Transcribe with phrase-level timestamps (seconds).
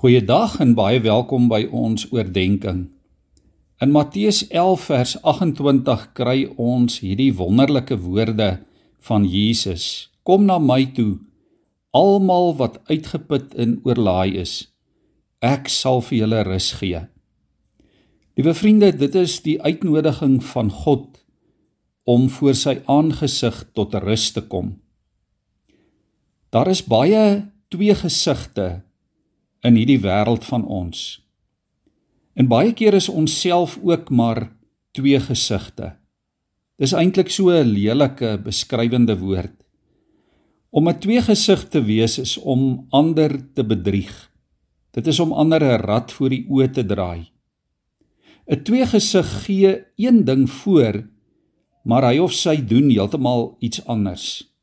[0.00, 2.86] Goeiedag en baie welkom by ons oordeenking.
[3.84, 8.48] In Matteus 11 vers 28 kry ons hierdie wonderlike woorde
[9.10, 11.18] van Jesus: Kom na my toe,
[11.92, 14.72] almal wat uitgeput en oorlaai is.
[15.44, 17.04] Ek sal vir julle rus gee.
[18.40, 21.26] Liewe vriende, dit is die uitnodiging van God
[22.08, 24.78] om voor sy aangesig tot rus te kom.
[26.48, 28.80] Daar is baie twee gesigte
[29.62, 31.20] in hierdie wêreld van ons.
[32.34, 34.48] En baie keer is ons self ook maar
[34.96, 35.94] twee gesigte.
[36.80, 39.56] Dis eintlik so 'n lelike beskrywende woord.
[40.70, 44.30] Om 'n tweegesig te wees is om ander te bedrieg.
[44.90, 47.30] Dit is om ander 'n rad voor die oë te draai.
[48.46, 51.08] 'n Tweegesig gee een ding voor,
[51.84, 54.54] maar hy of sy doen heeltemal iets anders.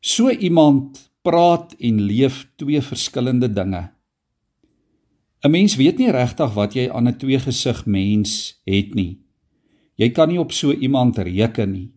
[0.00, 3.90] So iemand praat en leef twee verskillende dinge.
[5.44, 9.20] 'n Mens weet nie regtig wat jy aan 'n tweegesig mens het nie.
[9.96, 11.90] Jy kan nie op so iemand reken nie.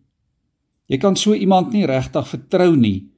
[0.86, 3.08] Jy kan so iemand nie regtig vertrou nie,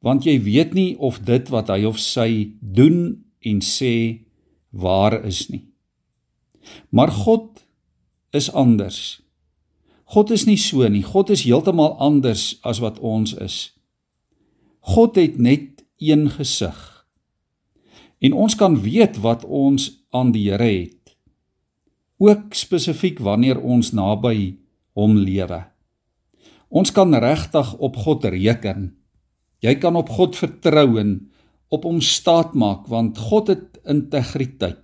[0.00, 4.24] want jy weet nie of dit wat hy of sy doen en sê
[4.70, 5.64] waar is nie.
[6.90, 7.66] Maar God
[8.30, 9.20] is anders.
[10.04, 11.02] God is nie so nie.
[11.02, 13.77] God is heeltemal anders as wat ons is.
[14.80, 17.06] God het net een gesig.
[18.18, 21.14] En ons kan weet wat ons aan die Here het.
[22.18, 24.58] Ook spesifiek wanneer ons naby
[24.98, 25.62] hom lewe.
[26.68, 28.90] Ons kan regtig op God reken.
[29.62, 31.30] Jy kan op God vertrou en
[31.70, 34.82] op hom staatmaak want God het integriteit.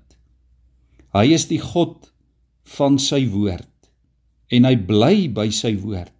[1.15, 2.11] Hy is die God
[2.77, 3.71] van sy woord
[4.55, 6.13] en hy bly by sy woord.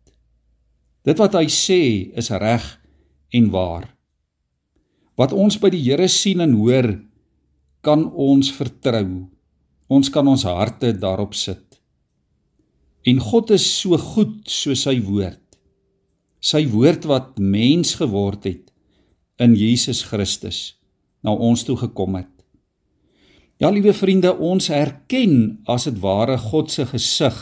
[1.05, 1.81] Dit wat hy sê
[2.17, 2.65] is reg
[3.35, 3.89] en waar.
[5.19, 6.95] Wat ons by die Here sien en hoor,
[7.85, 9.27] kan ons vertrou.
[9.93, 11.63] Ons kan ons harte daarop sit.
[13.05, 15.43] En God is so goed so sy woord.
[16.45, 18.73] Sy woord wat mens geword het
[19.43, 20.75] in Jesus Christus
[21.25, 22.31] na ons toe gekom het.
[23.61, 27.37] Ja, liewe vriende, ons herken as dit ware God se gesig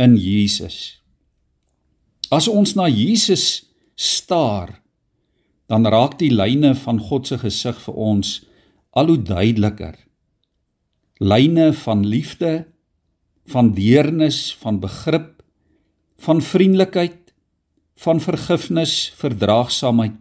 [0.00, 1.02] in Jesus.
[2.32, 4.81] As ons na Jesus staar,
[5.72, 8.32] dan raak die lyne van God se gesig vir ons
[8.92, 9.94] al hoe duideliker.
[11.16, 12.66] Lyne van liefde,
[13.48, 15.40] van deernis, van begrip,
[16.20, 17.32] van vriendelikheid,
[18.04, 20.18] van vergifnis, verdraagsaamheid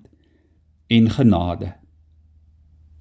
[0.87, 1.73] en genade.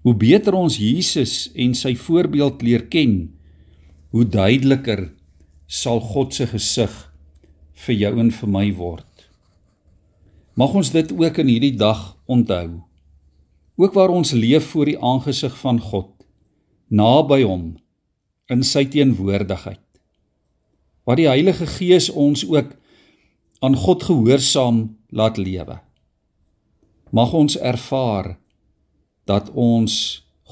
[0.02, 3.14] Hoe beter ons Jesus en sy voorbeeld leer ken,
[4.10, 5.06] hoe duideliker
[5.70, 6.98] sal God se gesig
[7.86, 9.09] vir jou en vir my word.
[10.60, 12.82] Mag ons dit ook in hierdie dag onthou.
[13.80, 16.10] Ook waar ons leef voor die aangesig van God,
[16.92, 17.78] naby hom
[18.52, 19.80] in sy teenwoordigheid.
[21.08, 22.74] Waar die Heilige Gees ons ook
[23.64, 25.78] aan God gehoorsaam laat lewe.
[27.08, 28.34] Mag ons ervaar
[29.24, 29.94] dat ons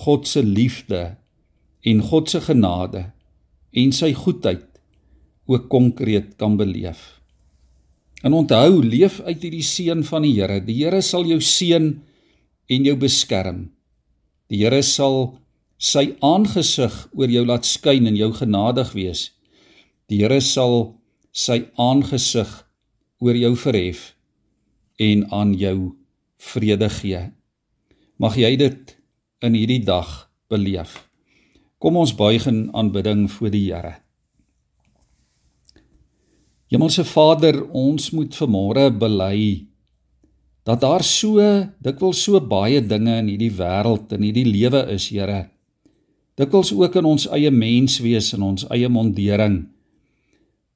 [0.07, 1.19] God se liefde
[1.85, 3.11] en God se genade
[3.77, 4.65] en sy goedheid
[5.49, 7.18] ook konkreet kan beleef.
[8.23, 10.59] En onthou, leef uit hierdie seën van die Here.
[10.65, 11.91] Die Here sal jou seën
[12.69, 13.69] en jou beskerm.
[14.51, 15.39] Die Here sal
[15.79, 19.28] sy aangesig oor jou laat skyn en jou genadig wees.
[20.11, 20.97] Die Here sal
[21.31, 22.51] sy aangesig
[23.23, 24.15] oor jou verhef
[24.99, 25.95] en aan jou
[26.43, 27.21] vrede gee.
[28.19, 28.97] Mag jy dit
[29.47, 31.05] in hierdie dag beleef.
[31.78, 33.95] Kom ons buig in aanbidding voor die Here.
[36.69, 39.65] Hemelse Vader, ons moet vanmôre bely
[40.69, 41.41] dat daar so
[41.81, 45.47] dikwels so baie dinge in hierdie wêreld en hierdie lewe is, Here.
[46.37, 49.62] Dikwels ook in ons eie menswees en ons eie mondering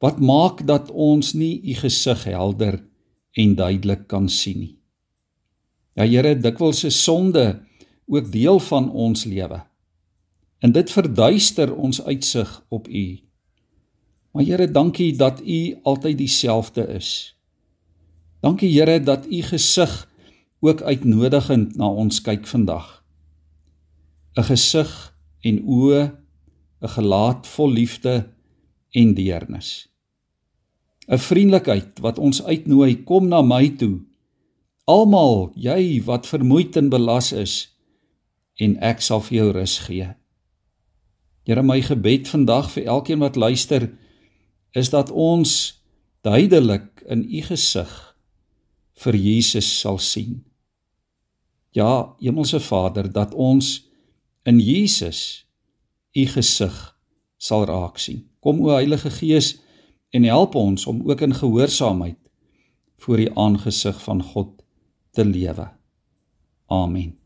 [0.02, 2.80] wat maak dat ons nie u gesig helder
[3.38, 4.72] en duidelik kan sien nie.
[5.94, 7.60] Ja Here, dikwels is sonde
[8.08, 9.60] ook deel van ons lewe.
[10.64, 13.04] En dit verduister ons uitsig op u.
[14.32, 17.36] Maar Here, dankie dat U altyd dieselfde is.
[18.40, 20.08] Dankie Here dat U gesig
[20.60, 23.02] ook uitnodigend na ons kyk vandag.
[24.36, 24.90] 'n Gesig
[25.40, 26.16] en oë,
[26.80, 28.32] 'n gelaat vol liefde
[28.90, 29.88] en deernis.
[31.08, 34.00] 'n Vriendelikheid wat ons uitnooi, kom na my toe.
[34.84, 37.76] Almal, jy wat vermoeid en belas is,
[38.56, 40.08] en ek sal vir jou rus gee.
[41.44, 43.90] Here, my gebed vandag vir elkeen wat luister,
[44.72, 45.82] is dat ons
[46.20, 47.92] duidelik in u gesig
[49.02, 50.42] vir Jesus sal sien.
[51.72, 53.88] Ja, Hemelse Vader, dat ons
[54.44, 55.46] in Jesus
[56.12, 56.76] u gesig
[57.36, 58.26] sal raak sien.
[58.40, 59.56] Kom o Heilige Gees
[60.12, 62.18] en help ons om ook in gehoorsaamheid
[63.02, 64.62] voor die aangesig van God
[65.10, 65.70] te lewe.
[66.66, 67.21] Amen.